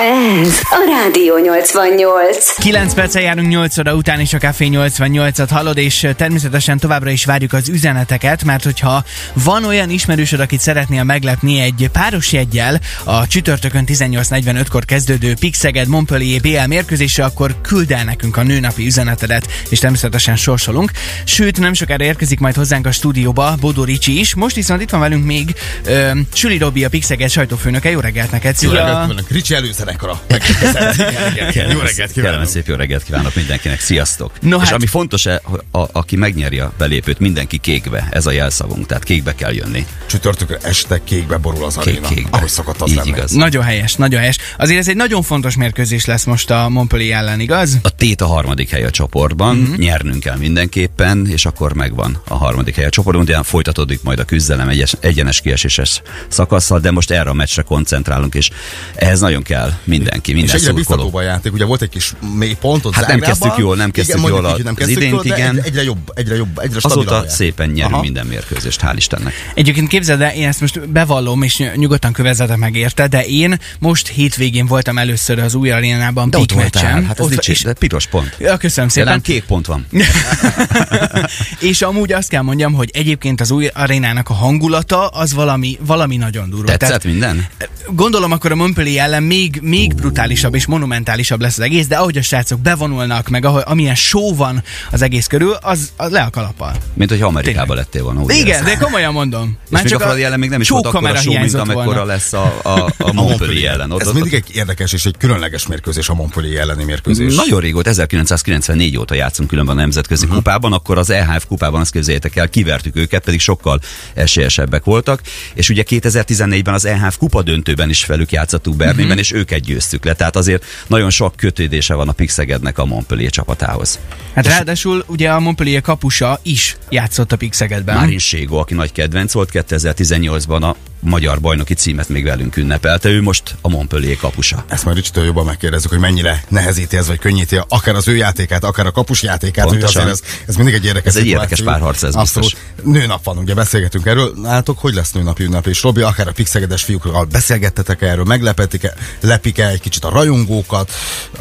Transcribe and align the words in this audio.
Ez 0.00 0.60
a 0.70 0.84
Rádió 0.86 1.38
88. 1.38 2.54
9 2.54 2.94
perccel 2.94 3.22
járunk 3.22 3.48
8 3.48 3.78
óra 3.78 3.94
után 3.94 4.20
is 4.20 4.32
a 4.32 4.38
Café 4.38 4.68
88-at 4.72 5.46
hallod, 5.50 5.76
és 5.76 6.06
természetesen 6.16 6.78
továbbra 6.78 7.10
is 7.10 7.24
várjuk 7.24 7.52
az 7.52 7.68
üzeneteket, 7.68 8.44
mert 8.44 8.64
hogyha 8.64 9.04
van 9.32 9.64
olyan 9.64 9.90
ismerősöd, 9.90 10.40
akit 10.40 10.60
szeretnél 10.60 11.04
meglepni 11.04 11.60
egy 11.60 11.88
páros 11.92 12.32
jegyel 12.32 12.80
a 13.04 13.26
csütörtökön 13.26 13.84
18.45-kor 13.86 14.84
kezdődő 14.84 15.34
Pixeged 15.40 15.88
Montpellier 15.88 16.40
BL 16.40 16.66
mérkőzésre, 16.66 17.24
akkor 17.24 17.60
küld 17.60 17.90
el 17.90 18.04
nekünk 18.04 18.36
a 18.36 18.42
nőnapi 18.42 18.86
üzenetedet, 18.86 19.46
és 19.68 19.78
természetesen 19.78 20.36
sorsolunk. 20.36 20.90
Sőt, 21.24 21.58
nem 21.58 21.72
sokára 21.72 22.04
érkezik 22.04 22.40
majd 22.40 22.54
hozzánk 22.54 22.86
a 22.86 22.92
stúdióba 22.92 23.54
Bodó 23.60 23.84
Ricsi 23.84 24.18
is. 24.18 24.34
Most 24.34 24.54
viszont 24.54 24.82
itt 24.82 24.90
van 24.90 25.00
velünk 25.00 25.24
még 25.24 25.54
ö, 25.84 26.10
Süli 26.32 26.58
Robi, 26.58 26.84
a 26.84 26.88
Pixeged 26.88 27.30
sajtófőnöke. 27.30 27.90
Jó 27.90 28.00
reggelt 28.00 28.30
neked! 28.30 28.56
Jó 28.60 28.70
Szia! 28.70 29.89
Ricsi 29.98 31.58
előzenekara. 31.58 31.72
Jó 31.72 31.78
reggelt 31.78 32.12
Kellemes 32.12 32.12
kívánok. 32.12 32.46
szép 32.48 32.66
jó 32.66 32.74
reggelt 32.74 33.02
kívánok 33.04 33.34
mindenkinek, 33.34 33.80
sziasztok! 33.80 34.32
No 34.40 34.56
és 34.56 34.62
hát- 34.62 34.72
ami 34.72 34.86
fontos, 34.86 35.26
e, 35.26 35.40
hogy 35.44 35.60
a, 35.70 35.84
aki 35.92 36.16
megnyeri 36.16 36.58
a 36.58 36.72
belépőt, 36.78 37.18
mindenki 37.18 37.58
kékbe, 37.58 38.08
ez 38.10 38.26
a 38.26 38.30
jelszavunk, 38.30 38.86
tehát 38.86 39.04
kékbe 39.04 39.34
kell 39.34 39.52
jönni. 39.52 39.86
Csütörtökön 40.06 40.58
este 40.62 41.00
kékbe 41.04 41.36
borul 41.36 41.64
az 41.64 41.76
Kék, 41.76 41.86
aréna. 41.86 42.08
kékbe. 42.08 42.36
Ahogy 42.36 42.48
szokott 42.48 42.80
az 42.80 42.90
Így 42.90 42.96
lenni. 42.96 43.08
igaz. 43.08 43.30
Nagyon 43.30 43.62
helyes, 43.62 43.94
nagyon 43.94 44.18
helyes. 44.20 44.36
Azért 44.58 44.78
ez 44.78 44.88
egy 44.88 44.96
nagyon 44.96 45.22
fontos 45.22 45.56
mérkőzés 45.56 46.04
lesz 46.04 46.24
most 46.24 46.50
a 46.50 46.68
Montpellier 46.68 47.18
ellen, 47.20 47.40
igaz? 47.40 47.78
A 47.82 47.90
tét 47.90 48.20
a 48.20 48.26
harmadik 48.26 48.70
hely 48.70 48.84
a 48.84 48.90
csoportban, 48.90 49.54
Mhm. 49.56 49.62
uh-huh. 49.64 49.78
nyernünk 49.78 50.20
kell 50.22 50.36
mindenképpen, 50.36 51.26
és 51.26 51.44
akkor 51.46 51.72
megvan 51.74 52.20
a 52.28 52.34
harmadik 52.34 52.74
hely 52.76 52.84
a 52.84 52.88
csoportban, 52.90 53.24
utána 53.24 53.42
folytatódik 53.42 54.02
majd 54.02 54.18
a 54.18 54.24
küzdelem 54.24 54.68
egyes, 54.68 54.94
egyenes 55.00 55.40
kieséses 55.40 56.02
szakasszal, 56.28 56.80
de 56.80 56.90
most 56.90 57.10
erre 57.10 57.30
a 57.30 57.32
meccsre 57.32 57.62
koncentrálunk, 57.62 58.34
és 58.34 58.50
ehhez 58.94 59.20
nagyon 59.20 59.42
kell 59.42 59.69
mindenki, 59.84 60.30
És 60.30 60.36
minden 60.36 60.54
egyre 60.56 60.66
szurkoló. 60.66 60.74
biztatóbb 60.76 61.14
a 61.14 61.22
játék. 61.22 61.52
Ugye 61.52 61.64
volt 61.64 61.82
egy 61.82 61.88
kis 61.88 62.12
mély 62.34 62.54
pontot 62.60 62.94
Hát 62.94 63.06
nem 63.06 63.20
kezdtük 63.20 63.52
jól, 63.58 63.76
nem 63.76 63.90
kezdtük 63.90 64.18
igen, 64.18 64.30
jól 64.30 64.44
a- 64.44 64.56
nem 64.56 64.66
az 64.66 64.74
kezdtük 64.74 64.96
idényt, 64.96 65.12
jól, 65.12 65.24
igen. 65.24 65.48
Egyre, 65.56 65.62
egyre 65.62 65.82
jobb, 65.82 66.12
egyre 66.14 66.36
jobb, 66.36 66.58
egyre 66.58 66.78
Azóta 66.82 67.14
játék. 67.14 67.30
szépen 67.30 67.68
nyerünk 67.70 67.92
Aha. 67.92 68.02
minden 68.02 68.26
mérkőzést, 68.26 68.80
hál' 68.84 68.94
Istennek. 68.96 69.32
Egyébként 69.54 69.88
képzeld 69.88 70.20
el, 70.20 70.34
én 70.34 70.48
ezt 70.48 70.60
most 70.60 70.88
bevallom, 70.88 71.42
és 71.42 71.56
ny- 71.56 71.76
nyugodtan 71.76 72.12
kövezzetek 72.12 72.56
meg 72.56 72.74
érte, 72.76 73.06
de 73.06 73.24
én 73.24 73.58
most 73.78 74.08
hétvégén 74.08 74.66
voltam 74.66 74.98
először 74.98 75.38
az 75.38 75.54
új 75.54 75.70
arénában 75.70 76.30
De 76.30 76.38
ott 76.38 76.52
Peak 76.52 76.62
meccsen. 76.62 77.06
hát 77.06 77.18
ez 77.18 77.24
Ott- 77.24 77.30
dicsér, 77.30 77.54
és, 77.54 77.62
de 77.62 77.72
piros 77.72 78.06
pont. 78.06 78.36
ja, 78.38 78.56
köszönöm 78.56 78.88
szépen. 78.90 79.20
kék 79.20 79.44
pont 79.44 79.66
van. 79.66 79.86
és 81.60 81.82
amúgy 81.82 82.12
azt 82.12 82.28
kell 82.28 82.42
mondjam, 82.42 82.72
hogy 82.72 82.90
egyébként 82.92 83.40
az 83.40 83.50
új 83.50 83.66
arénának 83.66 84.28
a 84.28 84.32
hangulata 84.34 85.06
az 85.06 85.32
valami, 85.34 85.78
valami 85.86 86.16
nagyon 86.16 86.50
durva. 86.50 86.76
Tetszett 86.76 87.04
minden? 87.04 87.46
Gondolom 87.90 88.32
akkor 88.32 88.52
a 88.52 88.54
Montpellier 88.54 89.04
ellen 89.06 89.22
még, 89.22 89.59
még 89.60 89.94
brutálisabb 89.94 90.54
és 90.54 90.66
monumentálisabb 90.66 91.40
lesz 91.40 91.58
az 91.58 91.64
egész, 91.64 91.86
de 91.86 91.96
ahogy 91.96 92.18
a 92.18 92.22
srácok 92.22 92.60
bevonulnak, 92.60 93.28
meg 93.28 93.44
ahogy, 93.44 93.62
amilyen 93.66 93.94
show 93.94 94.34
van 94.34 94.62
az 94.90 95.02
egész 95.02 95.26
körül, 95.26 95.52
az, 95.60 95.92
az 95.96 96.10
le 96.10 96.22
a 96.22 96.30
kalappal. 96.30 96.74
Mint 96.94 97.10
hogyha 97.10 97.26
Amerikába 97.26 97.74
lettél 97.74 98.02
volna. 98.02 98.20
úgy 98.20 98.34
Igen, 98.34 98.64
de 98.64 98.76
komolyan 98.76 99.12
mondom. 99.12 99.58
És 99.70 99.82
még 99.82 99.94
a 99.94 99.98
Fradi 99.98 100.24
ellen 100.24 100.38
még 100.38 100.50
nem 100.50 100.60
is 100.60 100.68
volt 100.68 100.86
akkora 100.86 101.16
show, 101.16 101.38
mint 101.38 101.54
amekkora 101.54 102.04
lesz 102.04 102.32
a, 102.32 102.60
a, 102.62 102.92
a 102.98 103.12
Montpellier 103.20 103.72
ellen. 103.72 103.90
Ott, 103.90 104.00
Ez 104.00 104.06
ott, 104.06 104.14
mindig 104.14 104.34
egy 104.34 104.44
érdekes 104.52 104.92
és 104.92 105.04
egy 105.04 105.16
különleges 105.18 105.66
mérkőzés 105.66 106.08
a 106.08 106.14
Montpellier 106.14 106.60
elleni 106.60 106.84
mérkőzés. 106.84 107.34
nagyon 107.34 107.60
régóta, 107.60 107.90
1994 107.90 108.96
óta 108.96 109.14
játszunk 109.14 109.48
különben 109.48 109.76
a 109.76 109.80
nemzetközi 109.80 110.24
uh-huh. 110.24 110.38
kupában, 110.38 110.72
akkor 110.72 110.98
az 110.98 111.10
EHF 111.10 111.46
kupában 111.46 111.80
azt 111.80 111.92
képzeljétek 111.92 112.36
el, 112.36 112.48
kivertük 112.48 112.96
őket, 112.96 113.24
pedig 113.24 113.40
sokkal 113.40 113.80
esélyesebbek 114.14 114.84
voltak, 114.84 115.20
és 115.54 115.68
ugye 115.68 115.84
2014-ben 115.88 116.74
az 116.74 116.84
EHF 116.84 117.16
kupa 117.16 117.42
döntőben 117.42 117.88
is 117.88 118.06
velük 118.06 118.32
játszottuk 118.32 118.76
Berlinben, 118.76 119.06
uh-huh. 119.06 119.20
és 119.20 119.32
őket 119.50 119.64
győztük 119.64 120.04
le, 120.04 120.14
tehát 120.14 120.36
azért 120.36 120.64
nagyon 120.86 121.10
sok 121.10 121.36
kötődése 121.36 121.94
van 121.94 122.08
a 122.08 122.12
Pixegednek 122.12 122.78
a 122.78 122.84
Montpellier 122.84 123.30
csapatához. 123.30 123.98
Hát 124.34 124.46
ráadásul 124.46 125.04
ugye 125.06 125.30
a 125.30 125.40
Montpellier 125.40 125.80
kapusa 125.80 126.40
is 126.42 126.76
játszott 126.88 127.32
a 127.32 127.36
Pixegedben. 127.36 127.96
Márin 127.96 128.18
Ségó, 128.18 128.58
aki 128.58 128.74
nagy 128.74 128.92
kedvenc 128.92 129.32
volt, 129.32 129.50
2018-ban 129.52 130.62
a 130.62 130.76
magyar 131.00 131.40
bajnoki 131.40 131.74
címet 131.74 132.08
még 132.08 132.24
velünk 132.24 132.56
ünnepelte, 132.56 133.08
ő 133.08 133.22
most 133.22 133.54
a 133.60 133.68
Montpellier 133.68 134.16
kapusa. 134.16 134.64
Ezt 134.68 134.84
majd 134.84 134.96
Ricsitől 134.96 135.24
jobban 135.24 135.44
megkérdezzük, 135.44 135.90
hogy 135.90 135.98
mennyire 135.98 136.44
nehezíti 136.48 136.96
ez, 136.96 137.06
vagy 137.06 137.18
könnyíti 137.18 137.60
akár 137.68 137.94
az 137.94 138.08
ő 138.08 138.16
játékát, 138.16 138.64
akár 138.64 138.86
a 138.86 138.90
kapus 138.90 139.22
játékát. 139.22 139.64
Pontosan. 139.66 140.08
ez, 140.08 140.20
ez 140.46 140.56
mindig 140.56 140.74
egy 140.74 140.84
érdekes 140.84 141.08
Ez 141.08 141.16
egy 141.16 141.22
szituáció. 141.22 141.42
érdekes 141.42 141.72
párharc, 141.72 142.02
ez 142.02 142.14
Abszolút. 142.14 142.56
Nőnap 142.84 143.24
van, 143.24 143.38
ugye 143.38 143.54
beszélgetünk 143.54 144.06
erről. 144.06 144.32
Látok, 144.42 144.78
hogy 144.78 144.94
lesz 144.94 145.12
nőnapi 145.12 145.44
ünnep, 145.44 145.66
és 145.66 145.82
Robi, 145.82 146.00
akár 146.00 146.28
a 146.28 146.32
pixegedes 146.32 146.82
fiúkkal 146.82 147.24
beszélgettetek 147.24 148.02
erről, 148.02 148.24
meglepetik 148.24 148.84
-e, 148.84 148.94
lepik 149.20 149.58
-e 149.58 149.68
egy 149.68 149.80
kicsit 149.80 150.04
a 150.04 150.08
rajongókat, 150.10 150.90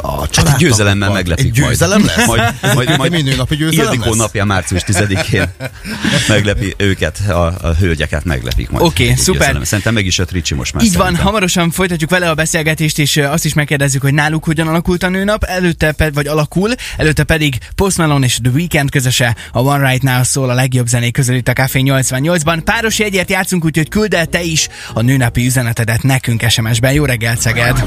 a 0.01 0.19
Hát 0.35 0.57
győzelemmel 0.57 1.09
meglepik 1.11 1.45
Egy 1.45 1.51
győzelem 1.51 2.01
majd. 2.01 2.15
lesz? 2.17 2.27
Majd, 2.27 2.75
majd, 2.75 2.97
majd 2.97 3.11
Mi 3.11 3.21
nőnapi 3.21 3.55
győzelem 3.55 3.85
Ildikó 3.93 4.09
lesz? 4.09 4.17
napja 4.17 4.45
március 4.45 4.81
10-én 4.87 5.49
meglepi 6.27 6.73
őket, 6.77 7.19
a, 7.27 7.45
a 7.61 7.73
hölgyeket 7.79 8.23
meglepik 8.23 8.69
majd. 8.69 8.85
Oké, 8.85 9.07
Egy 9.07 9.17
szuper. 9.17 9.48
Győzelem. 9.49 9.63
Szerintem 9.63 9.93
meg 9.93 10.05
is 10.05 10.17
jött 10.17 10.31
Ricsi 10.31 10.53
most 10.53 10.73
már 10.73 10.83
Így 10.83 10.93
van, 10.93 11.01
szerintem. 11.01 11.25
hamarosan 11.25 11.71
folytatjuk 11.71 12.09
vele 12.09 12.29
a 12.29 12.33
beszélgetést, 12.33 12.99
és 12.99 13.17
azt 13.17 13.45
is 13.45 13.53
megkérdezzük, 13.53 14.01
hogy 14.01 14.13
náluk 14.13 14.43
hogyan 14.43 14.67
alakult 14.67 15.03
a 15.03 15.09
nőnap, 15.09 15.43
előtte 15.43 15.91
pedig, 15.91 16.13
vagy 16.13 16.27
alakul, 16.27 16.69
előtte 16.97 17.23
pedig 17.23 17.57
Post 17.75 17.97
Malone 17.97 18.25
és 18.25 18.39
The 18.43 18.51
Weeknd 18.51 18.91
közöse, 18.91 19.35
a 19.51 19.59
One 19.59 19.89
Right 19.89 20.03
Now 20.03 20.23
szól 20.23 20.49
a 20.49 20.53
legjobb 20.53 20.87
zenék 20.87 21.13
közül 21.13 21.35
itt 21.35 21.47
a 21.47 21.53
Café 21.53 21.81
88-ban. 21.83 22.61
Páros 22.63 22.99
jegyért 22.99 23.29
játszunk, 23.29 23.65
úgyhogy 23.65 23.89
küld 23.89 24.13
el 24.13 24.25
te 24.25 24.41
is 24.41 24.67
a 24.93 25.01
nőnapi 25.01 25.45
üzenetedet 25.45 26.03
nekünk 26.03 26.49
SMS-ben. 26.49 26.93
Jó 26.93 27.05
reggelt, 27.05 27.39
Szeged! 27.39 27.83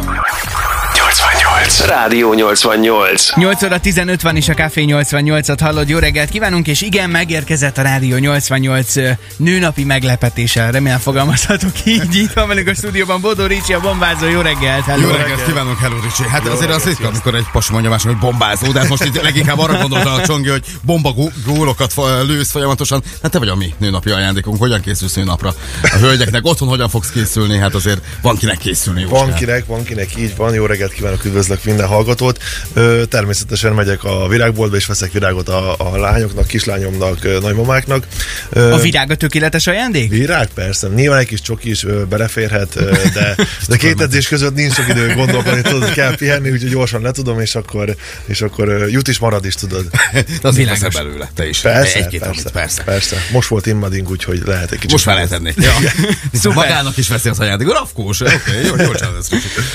88. 1.13 1.87
Rádió 1.87 2.33
88. 2.35 3.37
8 3.37 3.63
óra 3.63 3.81
15 3.81 4.23
van 4.23 4.37
is 4.37 4.49
a 4.49 4.55
Café 4.55 4.85
88-at 4.89 5.59
hallod. 5.61 5.89
Jó 5.89 5.99
reggelt 5.99 6.31
kívánunk, 6.31 6.67
és 6.67 6.81
igen, 6.81 7.11
megérkezett 7.11 7.79
a 7.79 7.83
Rádió 7.83 8.17
88 8.17 8.97
ö, 8.97 9.11
nőnapi 9.37 9.85
meglepetéssel. 9.85 10.71
Remélem 10.71 10.99
fogalmazhatok 10.99 11.73
így. 11.85 12.15
Itt 12.15 12.33
van 12.33 12.49
velünk 12.49 12.69
a 12.69 12.75
stúdióban 12.75 13.21
Bodó 13.21 13.47
Ricsi, 13.47 13.73
a 13.73 13.81
bombázó. 13.81 14.29
Jó 14.29 14.41
reggelt! 14.41 14.85
Hello. 14.85 15.09
Jó 15.09 15.15
reggelt 15.15 15.45
kívánok, 15.45 15.79
hello 15.79 15.97
Ricsi. 16.03 16.23
Hát 16.29 16.47
azért 16.49 16.71
az 16.71 16.85
ritka, 16.85 17.09
amikor 17.09 17.35
egy 17.35 17.47
pasi 17.53 17.73
mondja 17.73 17.97
hogy 18.03 18.19
bombázó, 18.19 18.73
de 18.73 18.79
hát 18.79 18.89
most 18.89 19.05
itt 19.05 19.23
leginkább 19.23 19.59
arra 19.59 19.79
gondoltam 19.79 20.13
a 20.13 20.23
Csongi, 20.27 20.49
hogy 20.49 20.65
bomba 20.83 21.13
gó- 21.13 21.33
gólokat 21.47 21.93
lősz 22.27 22.51
folyamatosan. 22.51 23.03
Hát 23.23 23.31
te 23.31 23.39
vagy 23.39 23.49
a 23.49 23.55
mi 23.55 23.75
nőnapi 23.79 24.11
ajándékunk, 24.11 24.59
hogyan 24.59 24.81
készülsz 24.81 25.15
nőnapra? 25.15 25.55
A 25.83 25.97
hölgyeknek 25.97 26.45
otthon 26.45 26.69
hogyan 26.69 26.89
fogsz 26.89 27.11
készülni? 27.11 27.59
Hát 27.59 27.75
azért 27.75 28.01
van 28.23 28.37
kinek 28.37 28.59
készülni. 28.59 29.05
Van 29.05 29.35
kinek, 29.35 29.67
van 29.67 29.85
kinek, 29.85 30.17
így 30.19 30.37
van. 30.37 30.55
Jó 30.55 30.67
reggelt 30.67 30.93
kívánok, 31.03 31.25
üdvözlök 31.25 31.65
minden 31.65 31.87
hallgatót. 31.87 32.43
Ö, 32.73 33.03
természetesen 33.09 33.73
megyek 33.73 34.05
a 34.05 34.29
virágboltba, 34.29 34.77
és 34.77 34.87
veszek 34.87 35.13
virágot 35.13 35.49
a, 35.49 35.75
a 35.79 35.97
lányoknak, 35.97 36.47
kislányomnak, 36.47 37.41
nagymamáknak. 37.41 38.07
Ö, 38.51 38.73
A 38.73 38.79
virág 38.79 39.11
a 39.11 39.15
tökéletes 39.15 39.67
ajándék? 39.67 40.11
Virág, 40.11 40.49
persze. 40.55 40.89
Nyilván 40.89 41.19
egy 41.19 41.27
kis 41.27 41.41
csoki 41.41 41.71
is 41.71 41.87
beleférhet, 42.09 42.75
de, 43.13 43.35
de 43.69 43.77
két 43.77 44.01
edzés 44.01 44.29
között 44.29 44.55
nincs 44.55 44.73
sok 44.73 44.89
idő 44.89 45.15
gondolkodni, 45.15 45.61
tudod, 45.61 45.93
kell 45.93 46.17
pihenni, 46.17 46.51
úgyhogy 46.51 46.71
gyorsan 46.71 47.03
letudom, 47.03 47.41
és 47.41 47.55
akkor, 47.55 47.97
és 48.27 48.41
akkor 48.41 48.89
jut 48.91 49.09
is 49.09 49.19
marad 49.19 49.45
is, 49.45 49.55
tudod. 49.55 49.87
De 50.13 50.25
azért 50.49 50.69
Világos. 50.69 50.95
belőle, 50.95 51.31
te 51.35 51.49
is. 51.49 51.59
Persze, 51.59 51.99
Egy-két 51.99 52.21
persze, 52.21 52.41
amit, 52.43 52.53
persze. 52.53 52.83
persze. 52.83 53.17
Most 53.33 53.49
volt 53.49 53.67
immading, 53.67 54.11
úgyhogy 54.11 54.43
lehet 54.47 54.71
egy 54.73 54.79
kicsit. 54.79 54.91
Most 54.91 55.05
fel 55.05 55.15
lehet 55.15 55.33
enni. 55.33 55.53
Ja. 55.57 56.51
Magának 56.55 56.97
is 56.97 57.09
veszi 57.09 57.29
az 57.29 57.39
ajándékot. 57.41 57.75
Rafkós. 57.75 58.21
Oké, 58.21 58.35
okay, 58.35 58.65
jó, 58.65 58.75
jó. 58.77 58.91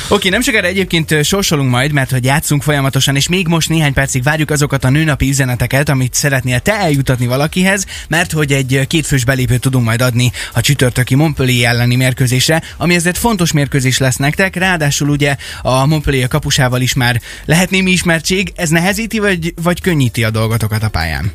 Oké, 0.08 0.30
nem 0.30 0.42
sokára 0.42 0.68
egyébként 0.68 1.17
ö, 1.18 1.22
sorsolunk 1.22 1.70
majd, 1.70 1.92
mert 1.92 2.12
hogy 2.12 2.24
játszunk 2.24 2.64
folyamatosan, 2.64 3.16
és 3.16 3.28
még 3.28 3.48
most 3.48 3.70
néhány 3.70 3.94
percig 3.94 4.24
várjuk 4.24 4.50
azokat 4.50 4.84
a 4.84 4.90
nőnapi 4.90 5.30
üzeneteket, 5.30 5.90
amit 5.90 6.14
szeretnél 6.14 6.60
te 6.60 6.74
eljutatni 6.74 7.28
valakihez, 7.28 7.86
mert 8.08 8.32
hogy 8.32 8.52
egy 8.52 8.88
kétfős 8.88 9.26
belépőt 9.26 9.62
tudunk 9.62 9.86
majd 9.86 10.02
adni 10.02 10.32
a 10.54 10.62
csütörtöki 10.62 11.16
Montpellier 11.16 11.74
elleni 11.74 11.96
mérkőzésre, 11.96 12.62
ami 12.78 12.96
ezért 12.96 13.18
fontos 13.18 13.52
mérkőzés 13.52 13.98
lesz 13.98 14.16
nektek, 14.16 14.56
ráadásul 14.56 15.10
ugye 15.10 15.36
a 15.62 15.86
Montpellier 15.86 16.28
kapusával 16.28 16.82
is 16.82 16.94
már 16.94 17.22
lehet 17.46 17.70
némi 17.70 17.92
ismertség, 17.92 18.54
ez 18.56 18.70
nehezíti 18.70 19.20
vagy, 19.20 19.54
vagy 19.62 19.82
könnyíti 19.82 20.24
a 20.24 20.30
dolgotokat 20.30 20.84
a 20.84 20.90
pályán? 20.90 21.32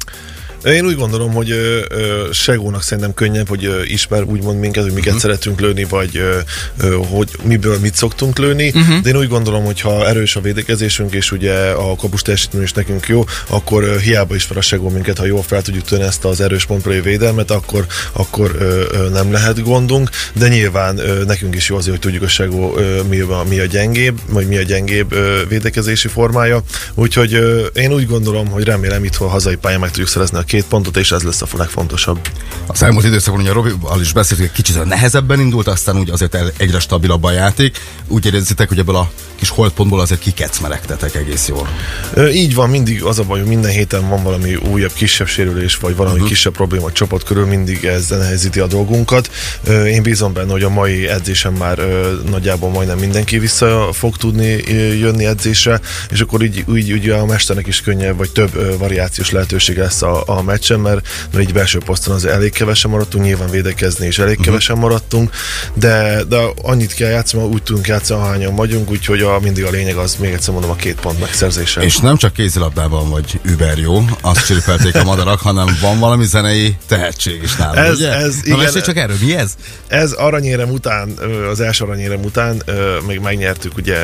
Én 0.64 0.86
úgy 0.86 0.96
gondolom, 0.96 1.32
hogy 1.32 1.50
ö, 1.50 1.80
ö, 1.88 2.28
Segónak 2.32 2.82
szerintem 2.82 3.14
könnyebb, 3.14 3.48
hogy 3.48 3.64
ö, 3.64 3.82
ismer 3.82 4.22
úgymond 4.22 4.58
minket, 4.58 4.82
hogy 4.82 4.92
miket 4.92 5.06
uh-huh. 5.06 5.22
szeretünk 5.22 5.60
lőni, 5.60 5.84
vagy 5.84 6.16
ö, 6.16 6.38
ö, 6.78 6.98
hogy 7.08 7.28
miből 7.44 7.78
mit 7.78 7.94
szoktunk 7.94 8.38
lőni. 8.38 8.68
Uh-huh. 8.68 9.00
De 9.00 9.08
én 9.08 9.16
úgy 9.16 9.28
gondolom, 9.28 9.64
hogy 9.64 9.80
ha 9.80 10.08
erős 10.08 10.36
a 10.36 10.40
védekezésünk, 10.40 11.12
és 11.12 11.32
ugye 11.32 11.54
a 11.70 11.96
kapus 11.96 12.22
teljesítmény 12.22 12.62
is 12.62 12.72
nekünk 12.72 13.06
jó, 13.06 13.24
akkor 13.46 13.82
ö, 13.82 13.98
hiába 13.98 14.34
ismer 14.34 14.58
a 14.58 14.60
Segó 14.60 14.88
minket, 14.88 15.18
ha 15.18 15.24
jól 15.24 15.42
fel 15.42 15.62
tudjuk 15.62 15.84
tenni 15.84 16.02
ezt 16.02 16.24
az 16.24 16.40
erős 16.40 16.66
pontplay 16.66 17.00
védelmet, 17.00 17.50
akkor, 17.50 17.86
akkor 18.12 18.56
ö, 18.58 18.84
ö, 18.90 19.08
nem 19.08 19.32
lehet 19.32 19.62
gondunk. 19.62 20.10
De 20.34 20.48
nyilván 20.48 20.98
ö, 20.98 21.24
nekünk 21.24 21.54
is 21.54 21.68
jó 21.68 21.76
azért, 21.76 21.90
hogy 21.92 22.00
tudjuk 22.00 22.22
a 22.22 22.28
Segó 22.28 22.76
ö, 22.76 23.02
mi, 23.08 23.20
a, 23.20 23.44
mi 23.48 23.58
a 23.58 23.64
gyengébb, 23.64 24.18
vagy 24.28 24.46
mi 24.46 24.56
a 24.56 24.62
gyengébb 24.62 25.12
ö, 25.12 25.40
védekezési 25.48 26.08
formája. 26.08 26.62
Úgyhogy 26.94 27.34
ö, 27.34 27.66
én 27.66 27.92
úgy 27.92 28.06
gondolom, 28.06 28.48
hogy 28.48 28.64
remélem 28.64 29.04
itthon 29.04 29.28
hazai 29.28 29.56
pályán 29.56 29.80
meg 29.80 29.90
tudjuk 29.90 30.08
szerezni 30.08 30.38
a 30.38 30.42
két 30.52 30.64
pontot, 30.64 30.96
és 30.96 31.12
ez 31.12 31.22
lesz 31.22 31.42
a 31.42 31.46
legfontosabb. 31.56 32.18
Az 32.66 32.82
elmúlt 32.82 33.04
időszakban 33.04 33.42
ugye 33.42 33.52
Robival 33.52 34.00
is 34.00 34.12
beszéltük, 34.12 34.46
egy 34.46 34.52
kicsit 34.52 34.84
nehezebben 34.84 35.40
indult, 35.40 35.66
aztán 35.66 35.98
úgy 35.98 36.10
azért 36.10 36.36
egyre 36.56 36.78
stabilabb 36.78 37.24
a 37.24 37.30
játék. 37.30 37.78
Úgy 38.08 38.34
érzitek, 38.34 38.68
hogy 38.68 38.78
ebből 38.78 38.96
a 38.96 39.10
kis 39.34 39.50
holdpontból 39.50 40.00
azért 40.00 40.20
kikecmeregtetek 40.20 41.14
egész 41.14 41.48
jól. 41.48 41.68
Ö, 42.14 42.28
Így 42.28 42.54
van, 42.54 42.70
mindig 42.70 43.04
az 43.04 43.18
a 43.18 43.22
baj, 43.22 43.38
hogy 43.38 43.48
minden 43.48 43.70
héten 43.70 44.08
van 44.08 44.22
valami 44.22 44.54
újabb 44.54 44.92
kisebb 44.92 45.26
sérülés, 45.26 45.76
vagy 45.76 45.96
valami 45.96 46.14
uh-huh. 46.14 46.28
kisebb 46.28 46.52
probléma 46.52 46.86
a 46.86 46.92
csapat 46.92 47.22
körül, 47.22 47.46
mindig 47.46 47.84
ez 47.84 48.08
nehezíti 48.08 48.60
a 48.60 48.66
dolgunkat. 48.66 49.30
Ö, 49.64 49.84
Én 49.84 50.02
bízom 50.02 50.32
benne, 50.32 50.52
hogy 50.52 50.62
a 50.62 50.68
mai 50.68 51.08
edzésen 51.08 51.52
már 51.52 51.78
ö, 51.78 52.12
nagyjából 52.30 52.70
majdnem 52.70 52.98
mindenki 52.98 53.38
vissza 53.38 53.88
fog 53.92 54.16
tudni 54.16 54.62
jönni 54.98 55.26
edzésre, 55.26 55.80
és 56.10 56.20
akkor 56.20 56.42
így, 56.42 56.64
úgy, 56.66 56.92
ugye 56.92 57.14
a 57.14 57.26
mesternek 57.26 57.66
is 57.66 57.80
könnyebb, 57.80 58.16
vagy 58.16 58.30
több 58.30 58.54
ö, 58.54 58.76
variációs 58.76 59.30
lehetőség 59.30 59.76
lesz 59.76 60.02
a, 60.02 60.22
a 60.26 60.41
meccsen, 60.44 60.80
mert, 60.80 61.08
mert 61.32 61.44
így 61.44 61.52
belső 61.52 61.78
poszton 61.78 62.14
az 62.14 62.24
elég 62.24 62.52
kevesen 62.52 62.90
maradtunk, 62.90 63.24
nyilván 63.24 63.50
védekezni 63.50 64.06
is 64.06 64.18
elég 64.18 64.30
uh-huh. 64.30 64.46
kevesen 64.46 64.78
maradtunk, 64.78 65.30
de, 65.74 66.24
de 66.28 66.36
annyit 66.62 66.94
kell 66.94 67.10
játszani, 67.10 67.44
úgy 67.44 67.62
tudunk 67.62 67.86
játszani, 67.86 68.20
ahányan 68.20 68.54
vagyunk, 68.54 68.90
úgyhogy 68.90 69.20
a, 69.20 69.38
mindig 69.40 69.64
a 69.64 69.70
lényeg 69.70 69.96
az, 69.96 70.16
még 70.16 70.32
egyszer 70.32 70.52
mondom, 70.52 70.70
a 70.70 70.76
két 70.76 71.00
pont 71.00 71.20
megszerzése. 71.20 71.80
És 71.80 71.96
nem 71.96 72.16
csak 72.16 72.32
kézilabdában 72.32 73.10
vagy 73.10 73.40
über 73.42 73.78
jó, 73.78 74.04
azt 74.20 74.46
csiripelték 74.46 74.94
a 74.94 75.04
madarak, 75.04 75.40
hanem 75.52 75.78
van 75.80 75.98
valami 75.98 76.24
zenei 76.24 76.76
tehetség 76.88 77.42
is 77.42 77.56
nálad, 77.56 77.76
Ez- 77.76 77.94
ugye? 77.94 78.12
ez, 78.12 78.34
Na, 78.44 78.62
igen. 78.62 78.82
csak 78.82 78.96
erről, 78.96 79.16
mi 79.20 79.36
ez? 79.36 79.54
Ez 79.88 80.12
aranyérem 80.12 80.70
után, 80.70 81.14
az 81.50 81.60
első 81.60 81.84
aranyérem 81.84 82.20
után, 82.24 82.62
még 83.06 83.18
megnyertük 83.18 83.76
ugye 83.76 83.96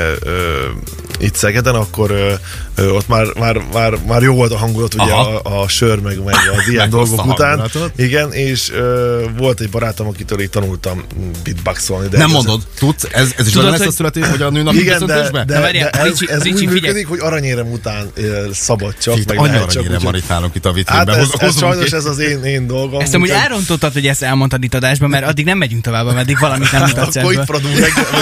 itt 1.18 1.34
Szegeden, 1.34 1.74
akkor 1.74 2.38
ott 2.76 3.08
már, 3.08 3.26
már, 3.38 3.56
már, 3.72 3.98
már 4.06 4.22
jó 4.22 4.34
volt 4.34 4.52
a 4.52 4.56
hangulat, 4.56 4.94
ugye 4.94 5.12
Aha. 5.12 5.36
a, 5.36 5.60
a 5.62 5.68
sör, 5.68 5.98
meg, 5.98 6.22
meg 6.46 6.58
az 6.58 6.68
ilyen 6.68 6.90
dolgok 6.90 7.18
a 7.20 7.24
után. 7.24 7.70
Igen, 7.96 8.32
és 8.32 8.70
ö, 8.72 9.24
volt 9.36 9.60
egy 9.60 9.70
barátom, 9.70 10.06
akitől 10.06 10.40
így 10.40 10.50
tanultam 10.50 11.04
beatboxolni. 11.44 12.08
De 12.08 12.16
Nem 12.18 12.26
ez- 12.26 12.32
mondod, 12.32 12.62
tudsz, 12.78 13.04
ez, 13.12 13.32
ez 13.36 13.46
is 13.46 13.52
Tudod, 13.52 13.56
olyan 13.56 13.70
lesz 13.70 13.80
a 13.80 13.84
hogy- 13.84 13.94
születés, 13.94 14.26
hogy 14.26 14.42
a 14.42 14.50
nőnapi 14.50 14.80
Igen, 14.80 15.06
de, 15.06 15.30
de, 15.30 15.44
de 15.44 15.60
várjál, 15.60 15.88
ez, 15.88 16.04
Ricsi, 16.06 16.30
ez 16.30 16.42
Ricsi, 16.42 16.66
úgy 16.66 16.72
működik, 16.72 17.06
hogy 17.08 17.18
aranyérem 17.20 17.70
után 17.72 18.12
szabad 18.52 18.94
csak, 18.98 19.16
Itt 19.16 19.28
meg 19.28 19.38
annyi 19.38 19.46
lehet 19.48 19.62
csak. 19.62 19.70
aranyére 19.82 19.96
úgyhogy- 20.08 20.24
van 20.28 20.50
itt 20.54 20.64
a 20.66 20.72
vitrínben. 20.72 21.14
Hát 21.14 21.24
ez, 21.24 21.40
ez 21.48 21.58
sajnos 21.58 21.90
ez 21.92 22.04
az 22.04 22.18
én, 22.18 22.44
én 22.44 22.66
dolgom. 22.66 23.00
Ezt 23.00 23.14
amúgy 23.14 23.28
elrontottad, 23.30 23.92
hogy 23.92 24.06
ezt 24.06 24.22
elmondtad 24.22 24.62
itt 24.64 24.74
adásban, 24.74 25.10
mert 25.10 25.26
addig 25.26 25.44
nem 25.44 25.58
megyünk 25.58 25.82
tovább, 25.82 26.06
ameddig 26.06 26.38
valamit 26.38 26.72
nem 26.72 26.82
mutatsz 26.82 27.16
Akkor 27.16 27.32
itt 27.32 27.44
vagy 27.44 27.62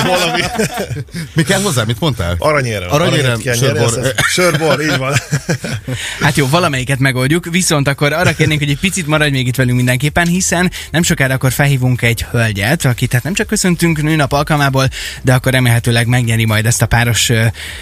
valami. 0.07 0.43
Mi 1.33 1.43
kell 1.43 1.61
hozzá, 1.61 1.83
mit 1.85 2.01
mondtál? 2.01 2.35
Aranyérem. 2.39 2.93
Aranyérem, 2.93 3.41
sörbor. 3.41 3.83
ez- 3.83 3.97
ez- 3.97 4.13
Sörbor, 4.29 4.81
így 4.83 4.97
van. 4.99 5.15
Hát 6.21 6.37
jó, 6.37 6.49
valamelyiket 6.49 6.99
megoldjuk, 6.99 7.47
viszont 7.51 7.86
akkor 7.87 8.13
arra 8.13 8.35
kérnénk, 8.35 8.61
hogy 8.61 8.71
egy 8.71 8.79
picit 8.79 9.07
maradj 9.07 9.31
még 9.31 9.47
itt 9.47 9.57
velünk 9.57 9.77
mindenképpen, 9.77 10.27
hiszen 10.27 10.71
nem 10.91 11.03
sokára 11.03 11.35
akkor 11.35 11.53
felhívunk 11.53 12.03
egy 12.03 12.27
hölgyet, 12.31 12.85
akit 12.85 13.13
hát 13.13 13.23
nem 13.23 13.35
csak 13.35 13.47
köszöntünk 13.47 14.03
nőnap 14.03 14.33
alkalmából, 14.33 14.89
de 15.23 15.33
akkor 15.33 15.53
remélhetőleg 15.53 16.07
megnyeri 16.07 16.45
majd 16.45 16.67
ezt 16.67 16.83
a 16.83 16.87
páros 16.87 17.33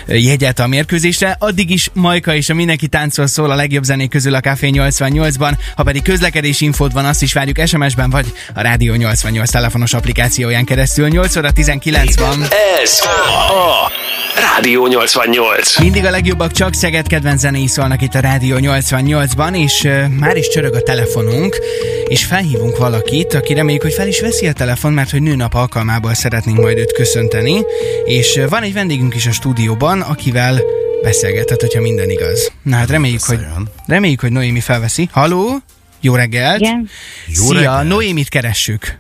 jegyet 0.07 0.59
a 0.59 0.67
mérkőzésre. 0.67 1.37
Addig 1.39 1.71
is 1.71 1.91
Majka 1.93 2.35
és 2.35 2.49
a 2.49 2.55
Mindenki 2.55 2.87
táncol 2.87 3.27
szól 3.27 3.51
a 3.51 3.55
legjobb 3.55 3.85
zenék 3.85 4.11
közül 4.11 4.35
a 4.35 4.41
Café 4.41 4.71
88-ban, 4.73 5.53
ha 5.77 5.83
pedig 5.83 6.03
közlekedési 6.03 6.65
infód 6.65 6.93
van, 6.93 7.05
azt 7.05 7.23
is 7.23 7.33
várjuk 7.33 7.67
SMS-ben, 7.67 8.11
vagy 8.11 8.33
a 8.55 8.61
Rádió 8.61 8.95
88 8.95 9.51
telefonos 9.51 9.93
applikációján 9.93 10.65
keresztül. 10.65 11.09
8 11.09 11.37
óra 11.37 11.51
19 11.51 12.19
van. 12.19 12.43
Ez 12.83 13.01
a 13.49 13.93
Rádió 14.41 14.87
88. 14.87 15.79
Mindig 15.79 16.05
a 16.05 16.11
legjobbak 16.11 16.53
csak 16.53 16.75
Szeged 16.75 17.07
kedvenc 17.07 17.41
zenéi 17.41 17.67
szólnak 17.67 18.03
itt 18.03 18.15
a 18.15 18.21
Rádió 18.21 18.57
88-ban, 18.61 19.57
és 19.57 19.89
már 20.19 20.37
is 20.37 20.49
csörög 20.49 20.75
a 20.75 20.83
telefonunk, 20.83 21.59
és 22.07 22.25
felhívunk 22.25 22.77
valakit, 22.77 23.35
aki 23.35 23.55
reméljük, 23.55 23.83
hogy 23.83 23.93
fel 23.93 24.09
is 24.09 24.21
veszi 24.21 24.47
a 24.47 24.53
telefon, 24.53 24.93
mert 24.93 25.11
hogy 25.11 25.23
nőnap 25.23 25.55
alkalmából 25.55 26.15
szeretnénk 26.15 26.59
majd 26.59 26.79
őt 26.79 26.93
köszönteni, 26.93 27.61
és 28.05 28.41
van 28.49 28.63
egy 28.63 28.73
vendégünk 28.73 29.15
is 29.15 29.27
a 29.27 29.33
stúdióban, 29.33 30.01
akivel 30.01 30.61
beszélgethet, 31.03 31.61
hogyha 31.61 31.81
minden 31.81 32.11
igaz. 32.11 32.53
Na 32.63 32.77
hát 32.77 32.91
reméljük, 32.91 33.23
hogy, 33.23 33.41
reméljük, 33.87 34.21
hogy 34.21 34.33
Noémi 34.33 34.61
felveszi. 34.61 35.09
Haló? 35.13 35.57
Jó 36.01 36.15
reggelt! 36.15 36.61
Igen, 36.61 36.89
Jó 37.27 37.45
Szia, 37.45 37.55
reggelt. 37.55 37.89
Noémit 37.89 38.29
keressük. 38.29 38.99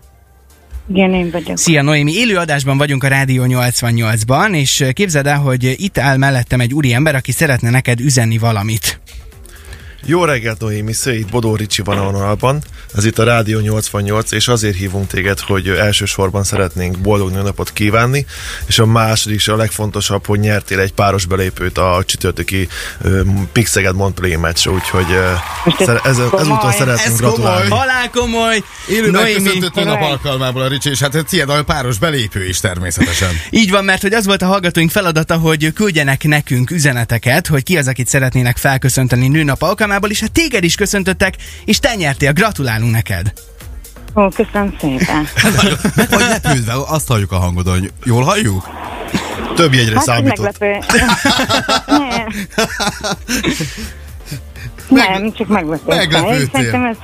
igen, 0.92 1.14
én 1.14 1.30
vagyok. 1.30 1.58
Szia 1.58 1.82
Noémi, 1.82 2.12
élő 2.12 2.36
adásban 2.36 2.78
vagyunk 2.78 3.04
a 3.04 3.08
Rádió 3.08 3.44
88-ban, 3.46 4.54
és 4.56 4.84
képzeld 4.92 5.26
el, 5.26 5.38
hogy 5.38 5.74
itt 5.76 5.98
áll 5.98 6.16
mellettem 6.16 6.60
egy 6.60 6.72
úriember, 6.74 7.14
aki 7.14 7.32
szeretne 7.32 7.70
neked 7.70 8.00
üzenni 8.00 8.38
valamit. 8.38 9.00
Jó 10.06 10.24
reggelt, 10.24 10.60
Noémi, 10.60 10.92
itt 11.04 11.30
Bodó 11.30 11.56
Ricsi 11.56 11.82
van 11.82 11.98
a 11.98 12.02
vonalban. 12.04 12.62
Ez 12.96 13.04
itt 13.04 13.18
a 13.18 13.24
Rádió 13.24 13.58
88, 13.58 14.32
és 14.32 14.48
azért 14.48 14.76
hívunk 14.76 15.06
téged, 15.06 15.38
hogy 15.38 15.68
elsősorban 15.68 16.44
szeretnénk 16.44 16.98
boldog 16.98 17.30
nőnapot 17.30 17.72
kívánni, 17.72 18.26
és 18.66 18.78
a 18.78 18.86
második 18.86 19.36
és 19.36 19.48
a 19.48 19.56
legfontosabb, 19.56 20.26
hogy 20.26 20.38
nyertél 20.40 20.80
egy 20.80 20.92
páros 20.92 21.26
belépőt 21.26 21.78
a 21.78 22.02
csütörtöki 22.06 22.68
uh, 23.04 23.20
Pixeged 23.52 23.94
Montpellier 23.94 24.38
meccsre, 24.38 24.70
úgyhogy 24.70 25.06
uh, 25.10 25.80
ez 25.80 25.88
ez, 26.04 26.16
komoly. 26.16 26.40
ezúton 26.40 26.72
szeretnénk 26.72 27.00
Ez 27.12 27.16
gratulálni. 27.16 27.68
komoly. 27.68 27.78
Halál 27.78 28.10
komoly! 28.10 28.62
Élő 28.88 29.10
nőnap 29.10 29.72
Komoly. 29.72 30.10
alkalmából 30.10 30.62
a 30.62 30.68
Ricsi, 30.68 30.90
és 30.90 30.98
hát 31.00 31.24
tiéd 31.28 31.48
a 31.48 31.64
páros 31.64 31.98
belépő 31.98 32.48
is 32.48 32.60
természetesen. 32.60 33.28
így 33.50 33.70
van, 33.70 33.84
mert 33.84 34.02
hogy 34.02 34.12
az 34.12 34.26
volt 34.26 34.42
a 34.42 34.46
hallgatóink 34.46 34.90
feladata, 34.90 35.36
hogy 35.36 35.72
küldjenek 35.72 36.24
nekünk 36.24 36.70
üzeneteket, 36.70 37.46
hogy 37.46 37.62
ki 37.62 37.76
az, 37.78 37.88
akit 37.88 38.08
szeretnének 38.08 38.56
felköszönteni 38.56 39.28
nőnap 39.28 39.62
alkalmából, 39.62 39.93
és 40.02 40.20
hát 40.20 40.32
téged 40.32 40.64
is 40.64 40.74
köszöntöttek, 40.74 41.36
és 41.64 41.78
te 41.78 41.94
nyertél, 41.94 42.32
gratulálunk 42.32 42.92
neked! 42.92 43.32
Ó, 44.16 44.28
köszönöm 44.28 44.76
szépen. 44.80 45.28
Vagy 46.10 46.28
lepődve, 46.28 46.72
azt 46.86 47.06
halljuk 47.08 47.32
a 47.32 47.38
hangodon, 47.38 47.78
hogy 47.78 47.92
jól 48.04 48.22
halljuk? 48.22 48.68
Több 49.54 49.74
jegyre 49.74 49.94
Hát 49.96 50.04
számított. 50.04 50.58
meglepő. 50.60 50.78
nem. 54.88 55.22
Nem, 55.22 55.32
csak 55.32 55.48
meglepődtem. 55.48 55.96
meglepődtél. 55.96 56.40
Én 56.40 56.48
Szerintem 56.52 56.84
ez 56.84 56.96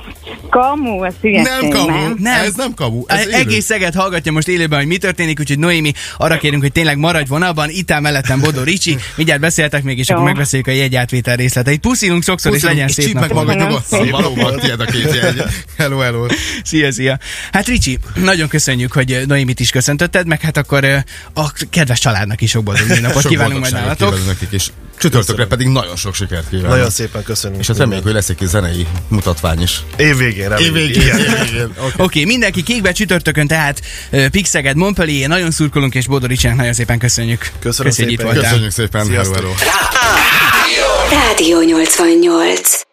kamu, 0.49 1.03
ez 1.03 1.13
hülyeség, 1.21 1.51
Nem 1.61 1.69
kamu, 1.69 2.13
nem? 2.17 2.43
Ez 2.43 2.53
nem 2.55 2.73
kamu, 2.73 3.03
ez 3.07 3.27
élő. 3.27 3.33
Egész 3.33 3.65
Szeged 3.65 3.93
hallgatja 3.93 4.31
most 4.31 4.47
élőben, 4.47 4.79
hogy 4.79 4.87
mi 4.87 4.97
történik, 4.97 5.39
úgyhogy 5.39 5.59
Noémi, 5.59 5.91
arra 6.17 6.37
kérünk, 6.37 6.61
hogy 6.61 6.71
tényleg 6.71 6.97
maradj 6.97 7.29
vonalban, 7.29 7.69
itt 7.69 7.91
áll 7.91 7.99
mellettem 7.99 8.39
Bodó 8.39 8.63
Ricsi, 8.63 8.97
mindjárt 9.15 9.41
beszéltek 9.41 9.83
még, 9.83 9.97
és 9.97 10.07
Jó. 10.09 10.15
akkor 10.15 10.27
megbeszéljük 10.27 10.67
a 10.67 10.71
jegyátvétel 10.71 11.35
részleteit. 11.35 11.79
Puszilunk 11.79 12.23
sokszor, 12.23 12.51
és 12.53 12.61
Puszilunk, 12.61 12.79
legyen 12.79 12.87
és 12.87 12.93
szép 12.93 13.05
csíp 13.05 13.19
meg 13.19 13.33
magad 13.33 13.55
Köszönöm 13.55 13.67
nyugodtan, 13.67 14.09
valóban 14.09 14.59
tiéd 14.59 14.79
a 14.79 14.85
két 14.85 15.15
jegy. 15.15 15.43
Hello, 15.77 15.97
hello. 15.97 16.25
Szia, 16.63 16.91
szia. 16.91 17.17
Hát 17.51 17.67
Ricsi, 17.67 17.99
nagyon 18.15 18.47
köszönjük, 18.47 18.91
hogy 18.91 19.21
Noémit 19.27 19.59
is 19.59 19.69
köszöntötted, 19.69 20.27
meg 20.27 20.41
hát 20.41 20.57
akkor 20.57 20.83
ö, 20.83 20.97
a 21.33 21.51
kedves 21.69 21.99
családnak 21.99 22.41
is 22.41 22.49
sok 22.49 22.63
boldog 22.63 22.87
napot 23.01 23.27
kívánunk 23.27 23.59
majd 23.59 23.73
nálatok. 23.73 24.07
kívánunk 24.07 24.27
nekik, 24.27 24.51
és 24.51 24.69
csütörtökre 24.97 25.45
pedig 25.45 25.67
nagyon 25.67 25.95
sok 25.95 26.15
sikert 26.15 26.49
kívánunk. 26.49 26.73
Nagyon 26.73 26.89
szépen 26.89 27.23
köszönjük. 27.57 27.61
És 27.61 27.67
hát 27.67 27.77
reméljük, 27.77 28.03
hogy 28.03 28.13
lesz 28.13 28.29
egy 28.29 28.37
zenei 28.41 28.87
mutatvány 29.07 29.61
is. 29.61 29.83
Év 29.97 30.17
reméljük. 30.17 30.59
Évvégén, 30.59 31.01
Igen. 31.01 31.19
évvégén. 31.19 31.73
Oké, 31.87 32.01
okay, 32.01 32.25
mindenki 32.25 32.63
kékbe 32.63 32.91
csütörtökön, 32.91 33.47
tehát 33.47 33.81
uh, 34.11 34.27
Pixeged, 34.27 34.75
Montpellier, 34.75 35.29
nagyon 35.29 35.51
szurkolunk, 35.51 35.95
és 35.95 36.07
Bodor 36.07 36.29
Ricsinek 36.29 36.55
nagyon 36.55 36.73
szépen 36.73 36.99
köszönjük. 36.99 37.51
Köszönöm 37.59 37.91
itt 37.91 37.97
szépen. 37.97 38.33
Köszönjük 38.33 38.71
szépen, 38.71 39.07
hello, 39.09 39.33
hello. 39.33 39.51
Rádió 41.11 41.61
88. 41.61 42.90